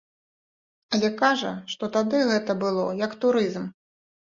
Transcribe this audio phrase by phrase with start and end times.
[0.97, 3.75] Але кажа, што тады гэта было як турызм.